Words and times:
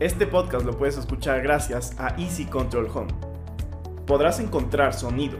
Este 0.00 0.26
podcast 0.26 0.64
lo 0.64 0.78
puedes 0.78 0.96
escuchar 0.96 1.42
gracias 1.42 1.94
a 1.98 2.16
Easy 2.16 2.46
Control 2.46 2.88
Home. 2.94 3.12
Podrás 4.06 4.40
encontrar 4.40 4.94
sonido, 4.94 5.36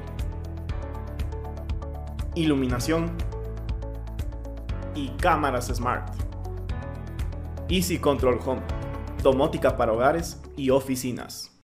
iluminación 2.34 3.10
y 4.94 5.08
cámaras 5.12 5.68
smart. 5.68 6.14
Easy 7.70 7.96
Control 7.96 8.38
Home, 8.44 8.60
domótica 9.22 9.78
para 9.78 9.94
hogares 9.94 10.42
y 10.58 10.68
oficinas. 10.68 11.58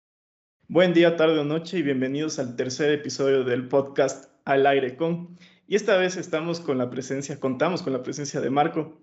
Buen 0.68 0.92
día, 0.92 1.16
tarde 1.16 1.38
o 1.38 1.44
noche 1.44 1.78
y 1.78 1.82
bienvenidos 1.82 2.38
al 2.38 2.56
tercer 2.56 2.92
episodio 2.92 3.42
del 3.42 3.68
podcast 3.68 4.26
Al 4.44 4.66
aire 4.66 4.98
con. 4.98 5.38
Y 5.66 5.76
esta 5.76 5.96
vez 5.96 6.18
estamos 6.18 6.60
con 6.60 6.76
la 6.76 6.90
presencia, 6.90 7.40
contamos 7.40 7.82
con 7.82 7.94
la 7.94 8.02
presencia 8.02 8.42
de 8.42 8.50
Marco. 8.50 8.98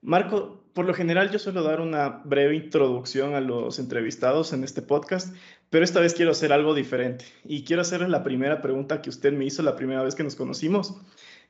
Marco, 0.00 0.64
por 0.72 0.86
lo 0.86 0.94
general 0.94 1.30
yo 1.30 1.38
suelo 1.38 1.62
dar 1.62 1.80
una 1.80 2.08
breve 2.08 2.54
introducción 2.54 3.34
a 3.34 3.40
los 3.40 3.78
entrevistados 3.78 4.52
en 4.52 4.62
este 4.62 4.80
podcast, 4.80 5.34
pero 5.70 5.84
esta 5.84 6.00
vez 6.00 6.14
quiero 6.14 6.30
hacer 6.30 6.52
algo 6.52 6.74
diferente 6.74 7.24
y 7.44 7.64
quiero 7.64 7.82
hacerle 7.82 8.08
la 8.08 8.22
primera 8.22 8.62
pregunta 8.62 9.02
que 9.02 9.10
usted 9.10 9.32
me 9.32 9.44
hizo 9.44 9.62
la 9.62 9.76
primera 9.76 10.02
vez 10.02 10.14
que 10.14 10.24
nos 10.24 10.36
conocimos. 10.36 10.94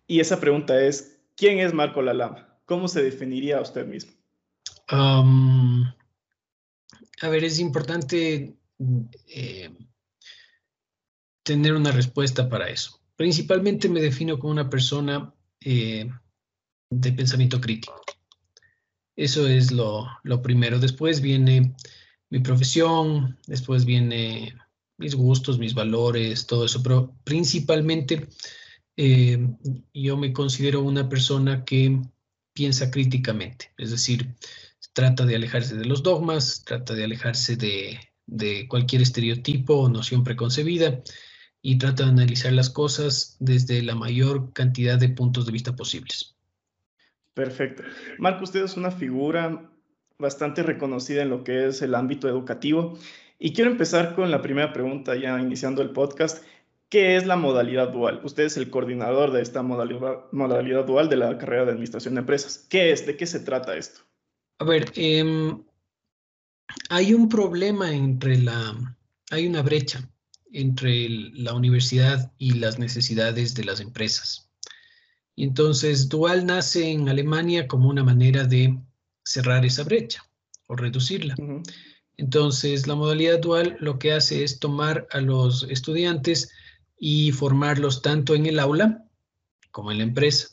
Y 0.07 0.21
esa 0.21 0.41
pregunta 0.41 0.81
es, 0.83 1.21
¿quién 1.37 1.59
es 1.59 1.75
Marco 1.75 2.01
Lalama? 2.01 2.59
¿Cómo 2.65 2.89
se 2.89 3.03
definiría 3.03 3.59
a 3.59 3.63
usted 3.63 3.87
mismo? 3.87 4.13
a 7.21 7.29
ver, 7.29 7.45
es 7.45 7.59
importante 7.59 8.57
eh, 9.27 9.71
tener 11.43 11.75
una 11.75 11.93
respuesta 11.93 12.49
para 12.49 12.69
eso. 12.69 13.01
Principalmente 13.17 13.89
me 13.89 14.01
defino 14.01 14.39
como 14.39 14.53
una 14.53 14.71
persona 14.71 15.35
eh, 15.61 16.09
de 16.91 17.13
pensamiento 17.13 17.61
crítico. 17.61 18.01
Eso 19.19 19.49
es 19.49 19.73
lo, 19.73 20.07
primero. 20.45 20.79
Después 20.79 21.21
viene 21.21 21.75
mi 22.31 22.39
profesión, 22.39 23.37
después 23.49 23.85
viene 23.85 24.55
mis 24.97 25.17
gustos, 25.17 25.59
mis 25.59 25.75
valores, 25.75 26.47
todo 26.47 26.65
eso, 26.65 26.81
pero 26.85 27.17
principalmente 27.25 28.29
eh, 28.97 29.45
yo 29.93 30.17
me 30.17 30.33
considero 30.33 30.83
una 30.83 31.09
persona 31.09 31.65
que 31.65 32.01
piensa 32.53 32.93
críticamente, 32.93 33.73
es 33.77 33.91
decir, 33.91 34.37
trata 34.93 35.27
de 35.27 35.35
alejarse 35.35 35.75
de 35.75 35.85
los 35.85 36.05
dogmas, 36.05 36.63
trata 36.65 36.95
de 36.95 37.03
alejarse 37.03 37.57
de, 37.57 37.99
de 38.25 38.69
cualquier 38.69 39.03
estereotipo 39.03 39.75
o 39.75 39.89
noción 39.89 40.23
preconcebida 40.23 41.03
y 41.61 41.77
trata 41.79 42.05
de 42.05 42.11
analizar 42.11 42.53
las 42.53 42.71
cosas 42.71 43.37
desde 43.41 43.83
la 43.83 43.97
mayor 43.97 44.53
cantidad 44.53 44.97
de 44.97 45.09
puntos 45.09 45.45
de 45.45 45.53
vista 45.53 45.75
posibles. 45.75 46.38
Perfecto. 47.39 47.85
Marco, 48.19 48.43
usted 48.43 48.65
es 48.65 48.77
una 48.77 48.91
figura 48.91 49.71
bastante 50.19 50.65
reconocida 50.65 51.23
en 51.23 51.31
lo 51.31 51.45
que 51.45 51.69
es 51.69 51.83
el 51.83 51.95
ámbito 51.95 52.29
educativo. 52.29 52.99
Y 53.39 53.53
quiero 53.53 53.71
empezar 53.71 54.17
con 54.17 54.33
la 54.33 54.43
primera 54.43 54.73
pregunta, 54.73 55.15
ya 55.15 55.41
iniciando 55.41 55.81
el 55.81 55.91
podcast. 55.91 56.45
¿Qué 56.89 57.15
es 57.15 57.27
la 57.27 57.37
modalidad 57.37 57.93
dual? 57.93 58.21
Usted 58.25 58.43
es 58.43 58.57
el 58.57 58.71
coordinador 58.71 59.31
de 59.31 59.43
esta 59.43 59.63
modalidad, 59.63 60.85
dual 60.85 61.09
de 61.09 61.17
la 61.17 61.39
carrera 61.39 61.67
de 61.67 61.71
Administración 61.71 62.15
de 62.15 62.23
Empresas. 62.23 62.67
¿Qué 62.69 62.91
es? 62.91 63.07
¿De 63.07 63.17
qué 63.17 63.25
se 63.25 63.39
trata 63.39 63.77
esto? 63.77 64.01
A 64.59 64.65
ver, 64.65 64.91
em, 64.97 65.63
hay 66.91 67.15
un 67.15 67.29
problema 67.29 67.95
entre 67.95 68.37
la, 68.37 68.75
hay 69.31 69.47
una 69.47 69.63
brecha 69.63 70.11
entre 70.53 71.09
la 71.09 71.55
universidad 71.55 72.33
y 72.37 72.55
las 72.55 72.81
necesidades 72.81 73.55
de 73.55 73.63
las 73.63 73.79
empresas. 73.79 74.48
Y 75.39 75.45
entonces 75.45 76.09
Dual 76.09 76.47
nace 76.47 76.91
en 76.91 77.09
Alemania 77.09 77.69
como 77.69 77.89
una 77.89 78.03
manera 78.03 78.43
de 78.43 78.77
cerrar 79.25 79.65
esa 79.65 79.85
brecha 79.85 80.29
o 80.67 80.75
reducirla. 80.75 81.37
Entonces 82.17 82.89
la 82.89 82.97
modalidad 82.97 83.39
Dual 83.39 83.77
lo 83.79 84.01
que 84.01 84.13
hace 84.13 84.43
es 84.43 84.59
tomar 84.59 85.07
a 85.13 85.21
los 85.21 85.63
estudiantes 85.71 86.51
y 86.99 87.31
formarlos 87.31 88.03
tanto 88.03 88.35
en 88.35 88.47
el 88.47 88.59
aula 88.59 89.05
como 89.71 89.93
en 89.93 89.99
la 89.99 90.03
empresa. 90.03 90.49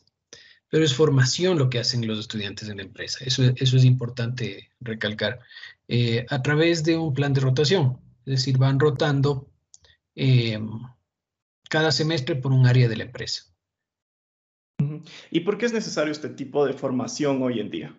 Pero 0.70 0.86
es 0.86 0.94
formación 0.94 1.58
lo 1.58 1.68
que 1.68 1.80
hacen 1.80 2.06
los 2.06 2.20
estudiantes 2.20 2.70
en 2.70 2.78
la 2.78 2.84
empresa. 2.84 3.26
Eso, 3.26 3.42
eso 3.56 3.78
es 3.78 3.86
importante 3.86 4.70
recalcar. 4.80 5.40
Eh, 5.88 6.28
a 6.30 6.44
través 6.44 6.84
de 6.84 6.96
un 6.96 7.12
plan 7.12 7.34
de 7.34 7.42
rotación. 7.42 7.98
Es 8.28 8.36
decir, 8.36 8.60
van 8.60 8.80
rotando 8.80 9.50
eh, 10.14 10.60
cada 11.72 11.92
semestre 11.92 12.36
por 12.36 12.52
un 12.52 12.68
área 12.68 12.88
de 12.88 12.98
la 12.98 13.06
empresa. 13.06 13.55
¿Y 15.32 15.42
por 15.42 15.58
qué 15.58 15.66
es 15.66 15.74
necesario 15.74 16.12
este 16.12 16.30
tipo 16.30 16.66
de 16.66 16.74
formación 16.74 17.42
hoy 17.42 17.60
en 17.60 17.70
día? 17.70 17.96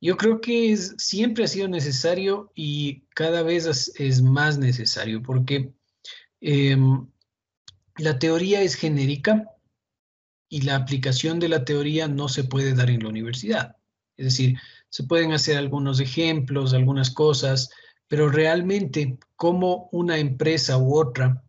Yo 0.00 0.16
creo 0.16 0.40
que 0.40 0.76
siempre 0.76 1.44
ha 1.44 1.48
sido 1.48 1.68
necesario 1.68 2.50
y 2.54 3.02
cada 3.14 3.42
vez 3.42 3.92
es, 3.96 4.22
más 4.22 4.58
necesario 4.58 5.22
porque 5.22 5.72
em, 6.40 7.06
la 7.98 8.18
teoría 8.18 8.62
es 8.62 8.74
genérica 8.74 9.48
y 10.48 10.62
la 10.62 10.74
aplicación 10.76 11.38
de 11.38 11.48
la 11.48 11.64
teoría 11.64 12.08
no 12.08 12.28
se 12.28 12.44
puede 12.44 12.74
dar 12.74 12.90
en 12.90 13.04
la 13.04 13.10
universidad. 13.10 13.76
Es 14.16 14.26
decir, 14.26 14.58
se 14.88 15.04
pueden 15.04 15.32
hacer 15.32 15.56
algunos 15.56 16.00
ejemplos, 16.00 16.74
algunas 16.74 17.10
cosas, 17.10 17.70
pero 18.08 18.28
realmente 18.28 19.18
cómo 19.36 19.88
una 19.92 20.18
empresa 20.18 20.78
u 20.78 20.98
otra 20.98 21.42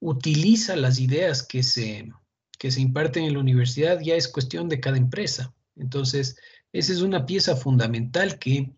utiliza 0.00 0.76
las 0.76 1.00
ideas 1.00 1.42
que 1.42 1.62
se, 1.62 2.10
que 2.58 2.70
se 2.70 2.80
imparten 2.80 3.24
en 3.24 3.34
la 3.34 3.40
universidad 3.40 4.00
ya 4.00 4.14
es 4.14 4.28
cuestión 4.28 4.68
de 4.68 4.80
cada 4.80 4.98
empresa. 4.98 5.54
Entonces, 5.76 6.36
esa 6.72 6.92
es 6.92 7.02
una 7.02 7.24
pieza 7.24 7.56
fundamental 7.56 8.38
que 8.38 8.72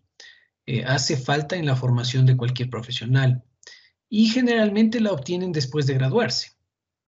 eh, 0.65 0.83
hace 0.85 1.17
falta 1.17 1.55
en 1.55 1.65
la 1.65 1.75
formación 1.75 2.25
de 2.25 2.37
cualquier 2.37 2.69
profesional 2.69 3.43
y 4.07 4.27
generalmente 4.27 4.99
la 4.99 5.11
obtienen 5.11 5.51
después 5.51 5.87
de 5.87 5.95
graduarse. 5.95 6.51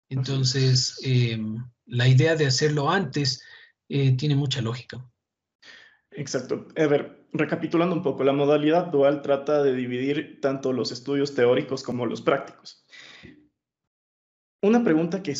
Entonces, 0.08 0.98
em, 1.02 1.58
la 1.86 2.08
idea 2.08 2.36
de 2.36 2.46
hacerlo 2.46 2.90
antes 2.90 3.42
eh, 3.88 4.16
tiene 4.16 4.36
mucha 4.36 4.62
lógica. 4.62 5.04
Exacto. 6.10 6.68
A 6.76 6.86
ver, 6.86 7.26
recapitulando 7.32 7.94
un 7.94 8.02
poco, 8.02 8.24
la 8.24 8.32
modalidad 8.32 8.86
dual 8.86 9.22
trata 9.22 9.62
de 9.62 9.74
dividir 9.74 10.40
tanto 10.40 10.72
los 10.72 10.92
estudios 10.92 11.34
teóricos 11.34 11.82
como 11.82 12.06
los 12.06 12.22
prácticos. 12.22 12.86
Una 14.62 14.82
pregunta 14.82 15.22
que 15.22 15.34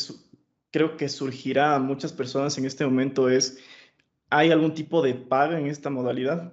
creo 0.75 0.97
que 0.97 1.07
surgirá 1.07 1.73
a 1.73 1.79
muchas 1.79 2.11
personas 2.11 2.57
en 2.57 2.65
este 2.65 2.83
momento 2.83 3.29
es, 3.29 3.59
¿hay 4.29 4.51
algún 4.51 4.73
tipo 4.73 5.01
de 5.01 5.13
paga 5.13 5.57
en 5.57 5.67
esta 5.67 5.89
modalidad? 5.89 6.51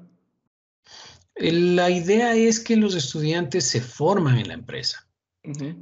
La 1.34 1.90
idea 1.90 2.36
es 2.36 2.60
que 2.60 2.76
los 2.76 2.94
estudiantes 2.94 3.66
se 3.66 3.80
forman 3.80 4.38
en 4.38 4.46
la 4.46 4.54
empresa. 4.54 5.08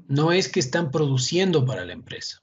No 0.08 0.32
es 0.32 0.48
que 0.48 0.58
están 0.58 0.90
produciendo 0.90 1.66
para 1.66 1.84
la 1.84 1.92
empresa. 1.92 2.42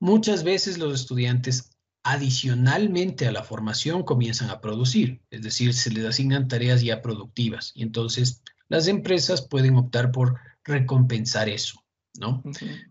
Muchas 0.00 0.42
veces 0.42 0.78
los 0.78 0.92
estudiantes 1.02 1.70
adicionalmente 2.02 3.28
a 3.28 3.32
la 3.32 3.44
formación 3.44 4.02
comienzan 4.02 4.50
a 4.50 4.60
producir, 4.60 5.22
es 5.30 5.42
decir, 5.42 5.74
se 5.74 5.92
les 5.92 6.06
asignan 6.06 6.48
tareas 6.48 6.82
ya 6.82 7.02
productivas 7.02 7.70
y 7.76 7.84
entonces 7.84 8.42
las 8.68 8.88
empresas 8.88 9.46
pueden 9.46 9.76
optar 9.76 10.10
por 10.10 10.40
recompensar 10.64 11.48
eso. 11.48 11.83
¿No? 12.18 12.42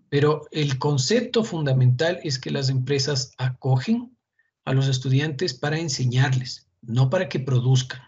Pero 0.10 0.48
el 0.52 0.78
concepto 0.78 1.44
fundamental 1.44 2.20
es 2.24 2.40
que 2.40 2.52
las 2.52 2.70
empresas 2.70 3.34
acogen 3.38 4.18
a 4.66 4.74
los 4.74 4.88
estudiantes 4.88 5.54
para 5.54 5.80
enseñarles, 5.80 6.70
no 6.82 7.10
para 7.10 7.30
que 7.30 7.40
produzcan. 7.40 8.02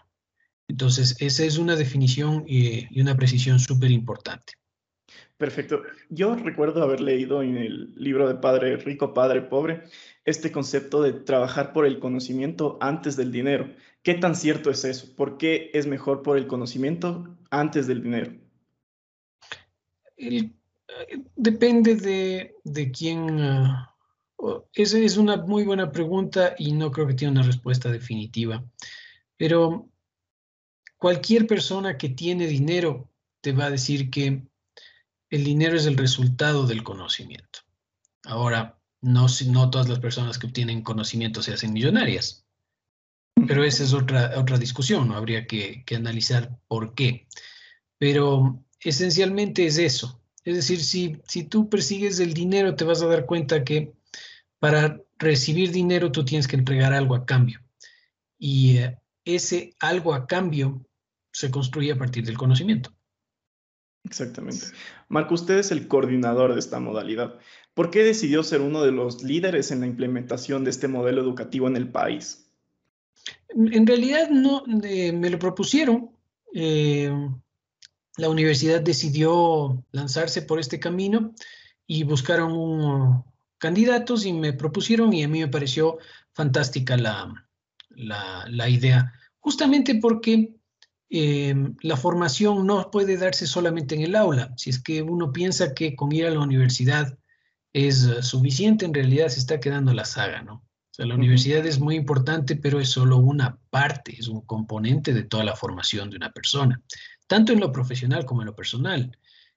Entonces, 0.68 1.16
esa 1.20 1.44
es 1.44 1.58
una 1.58 1.76
definición 1.76 2.44
y, 2.46 3.00
una 3.00 3.16
precisión 3.16 3.58
súper 3.58 3.90
importante. 3.90 4.54
Perfecto. 5.36 5.82
Yo 6.08 6.34
recuerdo 6.34 6.82
haber 6.82 7.00
leído 7.00 7.42
en 7.42 7.56
el 7.56 7.94
libro 7.94 8.26
de 8.26 8.36
Padre 8.36 8.76
Rico, 8.78 9.14
Padre 9.14 9.42
Pobre, 9.42 9.84
este 10.24 10.50
concepto 10.50 11.02
de 11.02 11.12
trabajar 11.12 11.72
por 11.72 11.86
el 11.86 11.98
conocimiento 11.98 12.78
antes 12.80 13.16
del 13.16 13.30
dinero. 13.30 13.72
¿Qué 14.02 14.14
tan 14.14 14.34
cierto 14.34 14.70
es 14.70 14.84
eso? 14.84 15.14
¿Por 15.14 15.36
qué 15.36 15.70
es 15.74 15.86
mejor 15.86 16.22
por 16.22 16.38
el 16.38 16.46
conocimiento 16.46 17.36
antes 17.50 17.86
del 17.86 18.02
dinero? 18.02 18.32
El 20.16 20.56
Depende 21.34 21.94
de, 22.64 22.92
quién. 22.92 23.40
Ah, 23.40 23.94
esa 24.74 24.98
es 24.98 25.16
una 25.16 25.36
muy 25.36 25.64
buena 25.64 25.90
pregunta 25.90 26.54
y 26.58 26.72
no 26.72 26.90
creo 26.90 27.06
que 27.06 27.14
tiene 27.14 27.32
una 27.32 27.42
respuesta 27.42 27.90
definitiva. 27.90 28.64
Pero 29.36 29.88
cualquier 30.96 31.46
persona 31.46 31.96
que 31.96 32.10
tiene 32.10 32.46
dinero 32.46 33.10
te 33.40 33.52
va 33.52 33.66
a 33.66 33.70
decir 33.70 34.10
que 34.10 34.46
el 35.30 35.44
dinero 35.44 35.76
es 35.76 35.86
el 35.86 35.96
resultado 35.96 36.66
del 36.66 36.82
conocimiento. 36.82 37.60
Ahora, 38.24 38.78
no, 39.00 39.26
no 39.46 39.70
todas 39.70 39.88
las 39.88 40.00
personas 40.00 40.38
que 40.38 40.46
obtienen 40.46 40.82
conocimiento 40.82 41.42
se 41.42 41.52
hacen 41.52 41.72
millonarias, 41.72 42.46
pero 43.46 43.64
esa 43.64 43.84
es 43.84 43.92
otra, 43.92 44.32
otra 44.38 44.58
discusión, 44.58 45.08
¿no? 45.08 45.14
habría 45.14 45.46
que, 45.46 45.84
que 45.84 45.96
analizar 45.96 46.58
por 46.68 46.94
qué. 46.94 47.28
Pero 47.98 48.64
esencialmente 48.80 49.66
es 49.66 49.78
eso, 49.78 50.20
es 50.46 50.54
decir, 50.54 50.80
si, 50.80 51.20
si 51.26 51.42
tú 51.42 51.68
persigues 51.68 52.20
el 52.20 52.32
dinero, 52.32 52.76
te 52.76 52.84
vas 52.84 53.02
a 53.02 53.08
dar 53.08 53.26
cuenta 53.26 53.64
que 53.64 53.92
para 54.60 55.02
recibir 55.18 55.72
dinero 55.72 56.12
tú 56.12 56.24
tienes 56.24 56.46
que 56.46 56.54
entregar 56.54 56.92
algo 56.92 57.16
a 57.16 57.26
cambio. 57.26 57.60
Y 58.38 58.78
eh, 58.78 58.96
ese 59.24 59.74
algo 59.80 60.14
a 60.14 60.28
cambio 60.28 60.86
se 61.32 61.50
construye 61.50 61.90
a 61.90 61.98
partir 61.98 62.24
del 62.24 62.38
conocimiento. 62.38 62.94
Exactamente. 64.04 64.66
Marco, 65.08 65.34
usted 65.34 65.58
es 65.58 65.72
el 65.72 65.88
coordinador 65.88 66.54
de 66.54 66.60
esta 66.60 66.78
modalidad. 66.78 67.40
¿Por 67.74 67.90
qué 67.90 68.04
decidió 68.04 68.44
ser 68.44 68.60
uno 68.60 68.84
de 68.84 68.92
los 68.92 69.24
líderes 69.24 69.72
en 69.72 69.80
la 69.80 69.88
implementación 69.88 70.62
de 70.62 70.70
este 70.70 70.86
modelo 70.86 71.20
educativo 71.22 71.66
en 71.66 71.74
el 71.74 71.90
país? 71.90 72.48
En 73.48 73.84
realidad 73.84 74.30
no, 74.30 74.62
me 74.64 75.28
lo 75.28 75.40
propusieron. 75.40 76.12
Eh, 76.54 77.10
la 78.16 78.28
universidad 78.28 78.80
decidió 78.80 79.84
lanzarse 79.92 80.42
por 80.42 80.58
este 80.58 80.80
camino 80.80 81.34
y 81.86 82.04
buscaron 82.04 83.24
candidatos 83.58 84.26
y 84.26 84.32
me 84.32 84.52
propusieron 84.52 85.12
y 85.12 85.22
a 85.22 85.28
mí 85.28 85.40
me 85.40 85.48
pareció 85.48 85.98
fantástica 86.32 86.96
la, 86.96 87.48
la, 87.90 88.68
idea, 88.68 89.12
justamente 89.38 89.94
porque 89.96 90.54
em, 91.08 91.76
la 91.80 91.96
formación 91.96 92.66
no 92.66 92.90
puede 92.90 93.16
darse 93.16 93.46
solamente 93.46 93.94
en 93.94 94.02
el 94.02 94.16
aula. 94.16 94.52
Si 94.56 94.70
es 94.70 94.82
que 94.82 95.02
uno 95.02 95.32
piensa 95.32 95.74
que 95.74 95.96
con 95.96 96.12
ir 96.12 96.26
a 96.26 96.30
la 96.30 96.40
universidad 96.40 97.18
es 97.72 98.08
suficiente, 98.22 98.84
en 98.84 98.94
realidad 98.94 99.28
se 99.28 99.40
está 99.40 99.60
quedando 99.60 99.92
la 99.92 100.04
saga, 100.04 100.42
¿no? 100.42 100.54
O 100.54 100.94
sea, 100.96 101.06
la 101.06 101.14
universidad 101.14 101.66
es 101.66 101.78
muy 101.78 101.94
importante, 101.94 102.56
pero 102.56 102.80
es 102.80 102.88
solo 102.88 103.18
una 103.18 103.58
parte, 103.68 104.16
es 104.18 104.28
un 104.28 104.40
componente 104.40 105.12
de 105.12 105.24
toda 105.24 105.44
la 105.44 105.54
formación 105.54 106.08
de 106.08 106.16
una 106.16 106.32
persona, 106.32 106.82
tanto 107.26 107.52
en 107.52 107.60
lo 107.60 107.72
profesional 107.72 108.24
como 108.24 108.42
en 108.42 108.46
lo 108.46 108.56
personal. 108.56 109.16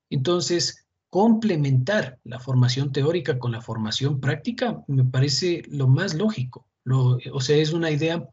Entonces, 0.10 0.88
complementar 1.10 2.20
la 2.24 2.40
formación 2.40 2.92
teórica 2.92 3.40
con 3.40 3.52
la 3.52 3.62
formación 3.62 4.20
práctica 4.20 4.84
me 4.88 5.04
parece 5.04 5.64
lo 5.70 5.88
más 5.88 6.14
lógico. 6.14 6.68
o 6.86 7.42
sea, 7.42 7.58
es 7.58 7.74
una 7.74 7.92
idea 7.92 8.28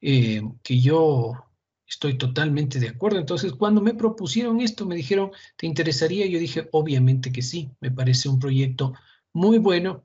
eh, 0.00 0.42
que 0.62 0.80
yo 0.80 1.32
estoy 1.86 2.18
totalmente 2.18 2.78
de 2.78 2.88
acuerdo. 2.88 3.18
Entonces, 3.18 3.52
cuando 3.52 3.80
me 3.80 3.94
propusieron 3.94 4.60
esto, 4.60 4.86
me 4.86 4.96
dijeron, 4.96 5.30
¿te 5.56 5.66
interesaría? 5.66 6.26
Yo 6.26 6.38
dije, 6.38 6.68
obviamente 6.72 7.32
que 7.32 7.42
sí, 7.42 7.70
me 7.80 7.90
parece 7.90 8.28
un 8.28 8.38
proyecto 8.38 8.94
muy 9.32 9.58
bueno 9.58 10.04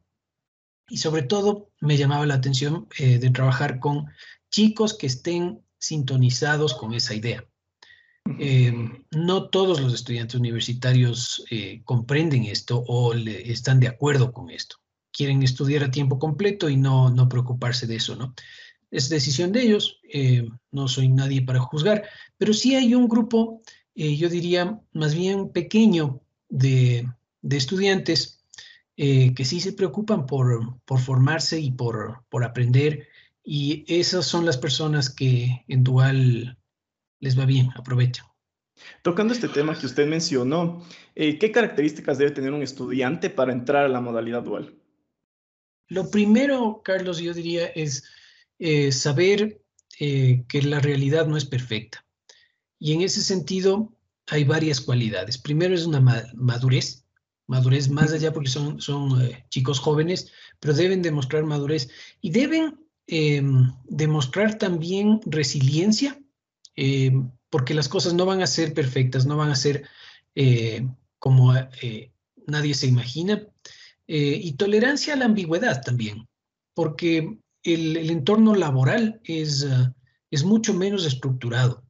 y 0.87 0.97
sobre 0.97 1.23
todo 1.23 1.69
me 1.81 1.97
llamaba 1.97 2.25
la 2.25 2.35
atención 2.35 2.87
eh, 2.97 3.19
de 3.19 3.29
trabajar 3.29 3.79
con 3.79 4.07
chicos 4.49 4.97
que 4.97 5.07
estén 5.07 5.61
sintonizados 5.77 6.73
con 6.73 6.93
esa 6.93 7.13
idea. 7.13 7.45
Eh, 8.37 8.73
no 9.11 9.49
todos 9.49 9.79
los 9.79 9.93
estudiantes 9.93 10.35
universitarios 10.35 11.43
eh, 11.49 11.81
comprenden 11.83 12.45
esto 12.45 12.83
o 12.87 13.13
están 13.13 13.79
de 13.79 13.87
acuerdo 13.87 14.31
con 14.31 14.49
esto. 14.49 14.75
Quieren 15.11 15.41
estudiar 15.41 15.83
a 15.83 15.91
tiempo 15.91 16.19
completo 16.19 16.69
y 16.69 16.77
no, 16.77 17.09
no 17.09 17.27
preocuparse 17.27 17.87
de 17.87 17.95
eso, 17.95 18.15
¿no? 18.15 18.35
Es 18.91 19.09
decisión 19.09 19.51
de 19.51 19.61
ellos, 19.61 19.99
no 20.71 20.87
soy 20.87 21.09
nadie 21.09 21.43
para 21.43 21.59
juzgar, 21.59 22.09
pero 22.37 22.53
sí 22.53 22.73
hay 22.73 22.95
un 22.95 23.07
grupo, 23.07 23.61
yo 23.93 24.29
diría, 24.29 24.81
más 24.93 25.13
bien 25.13 25.49
pequeño 25.49 26.21
de, 26.49 27.07
de 27.41 27.57
estudiantes 27.57 28.39
eh, 29.01 29.33
que 29.33 29.45
sí 29.45 29.61
se 29.61 29.71
preocupan 29.71 30.25
por, 30.25 30.81
por 30.83 30.99
formarse 30.99 31.57
y 31.57 31.71
por, 31.71 32.25
por, 32.27 32.43
aprender. 32.43 33.07
Y 33.45 33.85
esas 33.87 34.25
son 34.25 34.45
las 34.45 34.57
personas 34.57 35.09
que 35.09 35.63
en 35.69 35.85
Dual 35.85 36.58
les 37.19 37.37
va 37.37 37.45
bien, 37.45 37.69
aprovechan. 37.75 38.25
Tocando 39.01 39.33
este 39.33 39.49
tema 39.49 39.77
que 39.77 39.85
usted 39.85 40.07
mencionó, 40.07 40.85
eh, 41.15 41.37
¿qué 41.37 41.51
características 41.51 42.17
debe 42.17 42.31
tener 42.31 42.53
un 42.53 42.63
estudiante 42.63 43.29
para 43.29 43.51
entrar 43.51 43.85
a 43.85 43.89
la 43.89 43.99
modalidad 43.99 44.43
dual? 44.43 44.73
Lo 45.87 46.09
primero, 46.09 46.81
Carlos, 46.83 47.19
yo 47.19 47.33
diría 47.33 47.67
es 47.67 48.05
eh, 48.59 48.91
saber 48.91 49.61
que 49.97 50.61
la 50.61 50.79
realidad 50.79 51.27
no 51.27 51.35
es 51.35 51.43
perfecta. 51.43 52.05
Y 52.79 52.93
en 52.93 53.01
ese 53.01 53.21
sentido 53.21 53.93
hay 54.27 54.43
varias 54.43 54.79
cualidades. 54.81 55.37
Primero 55.37 55.75
es 55.75 55.85
una 55.85 55.99
madurez, 56.33 57.05
madurez 57.47 57.89
más 57.89 58.13
allá 58.13 58.31
porque 58.31 58.49
son, 58.49 58.79
son 58.79 59.21
eh, 59.21 59.45
chicos 59.49 59.79
jóvenes, 59.79 60.31
pero 60.59 60.73
deben 60.73 61.01
demostrar 61.01 61.43
madurez 61.43 61.89
y 62.21 62.31
deben 62.31 62.79
em, 63.07 63.71
demostrar 63.85 64.57
también 64.57 65.19
resiliencia, 65.25 66.19
em, 66.79 67.31
porque 67.49 67.73
las 67.73 67.89
cosas 67.89 68.13
no 68.13 68.25
van 68.25 68.41
a 68.41 68.47
ser 68.47 68.73
perfectas, 68.73 69.25
no 69.25 69.37
van 69.37 69.51
a 69.51 69.55
ser 69.55 69.87
eh, 70.35 70.87
como 71.17 71.55
eh, 71.55 72.11
nadie 72.47 72.73
se 72.73 72.87
imagina, 72.87 73.45
y 74.11 74.53
tolerancia 74.53 75.13
a 75.13 75.17
la 75.17 75.25
ambigüedad 75.25 75.83
también, 75.83 76.27
porque 76.73 77.37
el, 77.61 78.09
entorno 78.09 78.55
laboral 78.55 79.21
es, 79.23 79.67
es 80.31 80.43
mucho 80.43 80.73
menos 80.73 81.05
estructurado, 81.05 81.83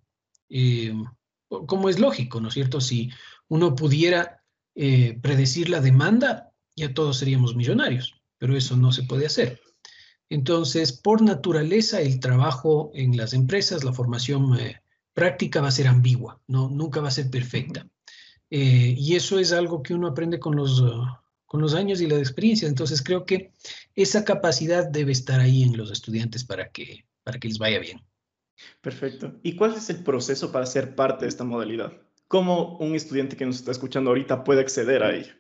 como 1.48 1.88
es 1.88 1.98
lógico, 1.98 2.42
¿no 2.42 2.50
es 2.50 2.56
cierto? 2.56 2.82
Si 2.82 3.10
uno 3.48 3.74
pudiera 3.76 4.40
eh, 4.76 5.20
predecir 5.22 5.70
la 5.70 5.82
demanda, 5.82 6.54
ya 6.76 6.94
todos 6.94 7.18
seríamos 7.18 7.56
millonarios, 7.56 8.16
pero 8.38 8.56
eso 8.56 8.78
no 8.78 8.92
se 8.92 9.04
puede 9.04 9.26
hacer. 9.26 9.60
Entonces, 10.30 10.94
por 10.94 11.22
naturaleza, 11.22 12.02
el 12.02 12.20
trabajo 12.20 12.92
en 12.94 13.18
las 13.18 13.34
empresas, 13.34 13.84
la 13.84 13.94
formación 13.94 14.60
eh, 14.60 14.82
práctica 15.14 15.62
va 15.62 15.70
a 15.70 15.72
ser 15.72 15.88
ambigua, 15.88 16.40
¿no? 16.48 16.70
nunca 16.70 17.02
va 17.02 17.08
a 17.08 17.12
ser 17.12 17.30
perfecta. 17.30 17.88
Eh, 18.52 18.96
y 18.98 19.16
eso 19.16 19.40
es 19.40 19.52
algo 19.52 19.82
que 19.82 19.94
uno 19.94 20.08
aprende 20.08 20.40
con 20.40 20.56
los, 20.56 20.84
con 21.46 21.62
los 21.62 21.74
años 21.74 22.00
y 22.00 22.08
la 22.08 22.18
experiencia. 22.18 22.68
Entonces, 22.68 23.02
creo 23.02 23.26
que 23.26 23.52
esa 23.96 24.24
capacidad 24.24 24.88
debe 24.88 25.12
estar 25.12 25.40
ahí 25.40 25.64
en 25.64 25.76
los 25.76 25.92
estudiantes 25.92 26.44
para 26.44 26.70
que, 26.70 27.06
para 27.24 27.40
que 27.40 27.48
les 27.48 27.58
vaya 27.58 27.80
bien. 27.80 28.02
Perfecto. 28.82 29.40
¿Y 29.42 29.56
cuál 29.56 29.74
es 29.74 29.90
el 29.90 30.04
proceso 30.04 30.52
para 30.52 30.66
ser 30.66 30.96
parte 30.96 31.26
de 31.26 31.30
esta 31.30 31.44
modalidad? 31.44 31.94
¿Cómo 32.28 32.78
un 32.78 32.96
estudiante 32.96 33.36
que 33.36 33.46
nos 33.46 33.56
está 33.56 33.72
escuchando 33.72 34.12
ahorita 34.12 34.44
puede 34.44 34.62
acceder 34.62 35.02
a 35.02 35.16
ella? 35.16 35.36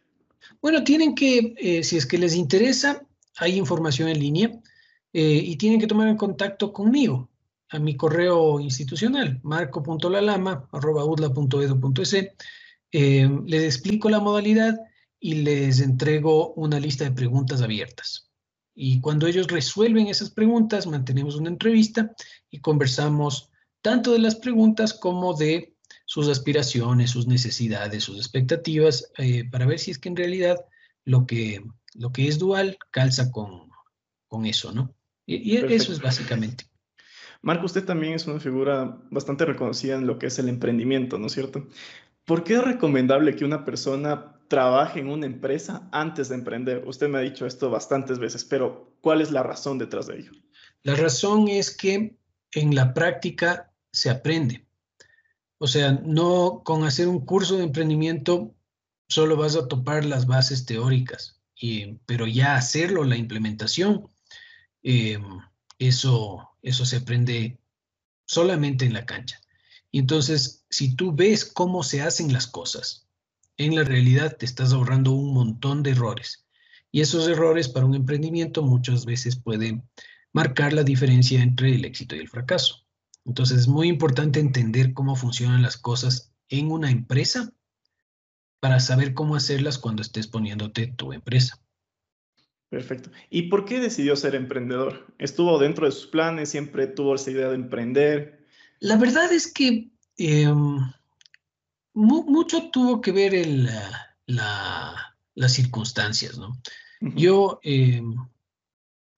Bueno, 0.61 0.83
tienen 0.83 1.13
que, 1.13 1.53
eh, 1.57 1.83
si 1.83 1.97
es 1.97 2.05
que 2.05 2.17
les 2.17 2.35
interesa, 2.35 3.05
hay 3.37 3.57
información 3.57 4.09
en 4.09 4.19
línea 4.19 4.51
eh, 5.13 5.41
y 5.43 5.55
tienen 5.57 5.79
que 5.79 5.87
tomar 5.87 6.15
contacto 6.17 6.71
conmigo 6.71 7.29
a 7.69 7.79
mi 7.79 7.95
correo 7.95 8.59
institucional, 8.59 9.39
marco.lalama.udla.edu.es. 9.43 12.13
Eh, 12.91 13.29
les 13.45 13.63
explico 13.63 14.09
la 14.09 14.19
modalidad 14.19 14.75
y 15.19 15.35
les 15.35 15.79
entrego 15.79 16.53
una 16.53 16.79
lista 16.79 17.03
de 17.03 17.11
preguntas 17.11 17.61
abiertas. 17.61 18.31
Y 18.73 19.01
cuando 19.01 19.27
ellos 19.27 19.47
resuelven 19.47 20.07
esas 20.07 20.31
preguntas, 20.31 20.87
mantenemos 20.87 21.35
una 21.35 21.49
entrevista 21.49 22.15
y 22.49 22.59
conversamos 22.59 23.49
tanto 23.81 24.13
de 24.13 24.19
las 24.19 24.35
preguntas 24.35 24.93
como 24.93 25.33
de 25.33 25.75
sus 26.05 26.27
aspiraciones, 26.27 27.11
sus 27.11 27.27
necesidades, 27.27 28.03
sus 28.03 28.17
expectativas, 28.17 29.11
eh, 29.17 29.47
para 29.49 29.65
ver 29.65 29.79
si 29.79 29.91
es 29.91 29.99
que 29.99 30.09
en 30.09 30.15
realidad 30.15 30.57
lo 31.05 31.27
que, 31.27 31.63
lo 31.93 32.11
que 32.11 32.27
es 32.27 32.39
dual 32.39 32.77
calza 32.89 33.31
con, 33.31 33.69
con 34.27 34.45
eso, 34.45 34.71
¿no? 34.71 34.95
Y, 35.37 35.57
eso 35.57 35.91
es 35.91 36.01
básicamente. 36.01 36.65
Marco, 37.41 37.67
usted 37.67 37.85
también 37.85 38.13
es 38.13 38.25
una 38.25 38.39
figura 38.39 38.99
bastante 39.11 39.45
reconocida 39.45 39.95
en 39.95 40.07
lo 40.07 40.17
que 40.17 40.27
es 40.27 40.39
el 40.39 40.49
emprendimiento, 40.49 41.19
¿no 41.19 41.27
es 41.27 41.33
cierto? 41.33 41.67
¿Por 42.25 42.43
qué 42.43 42.55
es 42.55 42.63
recomendable 42.63 43.35
que 43.35 43.45
una 43.45 43.63
persona 43.63 44.39
trabaje 44.47 44.99
en 44.99 45.09
una 45.09 45.27
empresa 45.27 45.87
antes 45.91 46.29
de 46.29 46.35
emprender? 46.35 46.83
Usted 46.85 47.07
me 47.07 47.19
ha 47.19 47.21
dicho 47.21 47.45
esto 47.45 47.69
bastantes 47.69 48.17
veces, 48.17 48.43
pero 48.43 48.95
¿cuál 49.01 49.21
es 49.21 49.31
la 49.31 49.43
razón 49.43 49.77
detrás 49.77 50.07
de 50.07 50.19
ello? 50.19 50.31
La 50.83 50.95
razón 50.95 51.47
es 51.47 51.75
que 51.75 52.17
en 52.53 52.75
la 52.75 52.93
práctica 52.93 53.71
se 53.91 54.09
aprende. 54.09 54.67
O 55.59 55.67
sea, 55.67 55.91
no 55.91 56.61
con 56.63 56.83
hacer 56.83 57.07
un 57.07 57.25
curso 57.25 57.57
de 57.57 57.63
emprendimiento 57.63 58.55
solo 59.07 59.37
vas 59.37 59.55
a 59.55 59.67
topar 59.67 60.05
las 60.05 60.25
bases 60.25 60.65
teóricas, 60.65 61.41
pero 62.05 62.27
ya 62.27 62.55
hacerlo, 62.55 63.03
la 63.03 63.17
implementación, 63.17 64.09
em, 64.89 65.39
eso, 65.77 66.49
eso 66.63 66.83
se 66.83 66.97
aprende 66.97 67.59
solamente 68.25 68.85
en 68.85 68.93
la 68.93 69.05
cancha. 69.05 69.39
Y 69.91 69.99
entonces, 69.99 70.65
si 70.69 70.95
tú 70.95 71.13
ves 71.13 71.45
cómo 71.45 71.83
se 71.83 72.01
hacen 72.01 72.33
las 72.33 72.47
cosas, 72.47 73.07
en 73.57 73.75
la 73.75 73.83
realidad 73.83 74.35
te 74.37 74.45
estás 74.45 74.73
ahorrando 74.73 75.11
un 75.11 75.33
montón 75.33 75.83
de 75.83 75.91
errores. 75.91 76.47
Y 76.91 77.01
esos 77.01 77.27
errores 77.27 77.69
para 77.69 77.85
un 77.85 77.93
emprendimiento 77.93 78.63
muchas 78.63 79.05
veces 79.05 79.35
pueden 79.35 79.87
marcar 80.33 80.73
la 80.73 80.83
diferencia 80.83 81.43
entre 81.43 81.75
el 81.75 81.85
éxito 81.85 82.15
y 82.15 82.19
el 82.19 82.29
fracaso. 82.29 82.87
Entonces 83.25 83.59
es 83.59 83.67
muy 83.67 83.89
importante 83.89 84.39
entender 84.39 84.93
cómo 84.93 85.15
funcionan 85.15 85.61
las 85.61 85.77
cosas 85.77 86.33
en 86.47 86.71
una 86.71 86.89
empresa 86.89 87.53
para 88.59 88.79
saber 88.79 89.13
cómo 89.13 89.35
hacerlas 89.35 89.77
cuando 89.77 90.01
estés 90.01 90.25
poniéndote 90.25 90.87
tu 90.87 91.13
empresa. 91.13 91.61
Perfecto. 92.69 93.09
¿Y 93.29 93.43
por 93.43 93.65
qué 93.65 93.79
decidió 93.79 94.15
ser 94.15 94.35
emprendedor? 94.35 95.07
¿Estuvo 95.17 95.57
dentro 95.57 95.85
de 95.85 95.91
sus 95.91 96.07
planes? 96.07 96.49
¿Siempre 96.49 96.87
tuvo 96.87 97.15
esa 97.15 97.31
idea 97.31 97.49
de 97.49 97.55
emprender? 97.55 98.45
La 98.79 98.95
verdad 98.95 99.31
es 99.33 99.51
que 99.51 99.89
em, 100.17 100.77
mucho 101.93 102.69
tuvo 102.71 103.01
que 103.01 103.11
ver 103.11 103.33
en 103.33 103.67
las 104.25 105.53
circunstancias, 105.53 106.37
¿no? 106.37 106.61
Yo 107.01 107.59
em, 107.63 108.15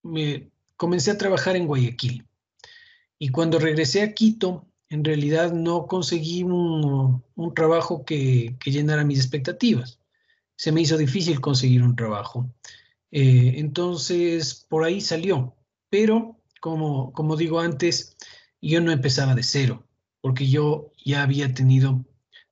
me 0.03 0.49
comencé 0.77 1.11
a 1.11 1.17
trabajar 1.17 1.55
en 1.55 1.67
Guayaquil 1.67 2.25
y 3.23 3.29
cuando 3.29 3.59
regresé 3.59 4.01
a 4.01 4.13
Quito, 4.13 4.65
en 4.89 5.03
realidad 5.03 5.53
no 5.53 5.85
conseguí 5.85 6.41
un, 6.41 7.23
trabajo 7.55 8.03
que, 8.03 8.55
llenara 8.65 9.03
mis 9.03 9.19
expectativas. 9.19 9.99
Se 10.55 10.71
me 10.71 10.81
hizo 10.81 10.97
difícil 10.97 11.39
conseguir 11.39 11.83
un 11.83 11.95
trabajo. 11.95 12.49
Eh, 13.11 13.53
entonces, 13.57 14.65
por 14.69 14.83
ahí 14.83 15.01
salió. 15.01 15.55
Pero, 15.89 16.41
como, 16.59 17.11
como 17.13 17.35
digo 17.35 17.59
antes, 17.59 18.15
yo 18.61 18.81
no 18.81 18.91
empezaba 18.91 19.35
de 19.35 19.43
cero, 19.43 19.87
porque 20.21 20.47
yo 20.47 20.91
ya 21.03 21.23
había 21.23 21.53
tenido 21.53 22.05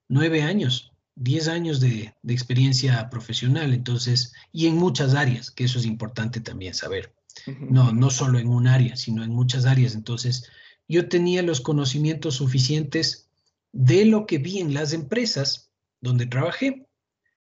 nueve 0.07 0.41
años, 0.41 0.91
diez 1.15 1.47
años 1.47 1.79
de, 1.79 2.13
de 2.21 2.33
experiencia 2.33 3.09
profesional, 3.09 3.73
entonces, 3.73 4.33
y 4.51 4.67
en 4.67 4.75
muchas 4.75 5.13
áreas, 5.13 5.51
que 5.51 5.63
eso 5.63 5.79
es 5.79 5.85
importante 5.85 6.41
también 6.41 6.73
saber. 6.73 7.13
No, 7.59 7.93
no 7.93 8.09
solo 8.09 8.37
en 8.37 8.49
un 8.49 8.67
área, 8.67 8.97
sino 8.97 9.23
en 9.23 9.31
muchas 9.31 9.65
áreas. 9.65 9.95
Entonces, 9.95 10.49
yo 10.87 11.07
tenía 11.07 11.41
los 11.41 11.61
conocimientos 11.61 12.35
suficientes 12.35 13.29
de 13.71 14.05
lo 14.05 14.25
que 14.25 14.39
vi 14.39 14.59
en 14.59 14.73
las 14.73 14.93
empresas 14.93 15.71
donde 16.01 16.25
trabajé 16.25 16.87